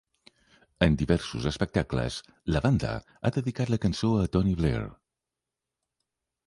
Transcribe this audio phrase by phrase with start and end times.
[0.85, 2.17] En diversos espectacles,
[2.57, 2.95] la banda
[3.29, 4.85] ha dedicat la cançó a Tony Blair.